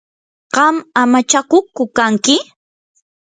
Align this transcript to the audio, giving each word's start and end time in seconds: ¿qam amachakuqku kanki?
¿qam 0.55 0.75
amachakuqku 1.01 1.83
kanki? 1.97 2.35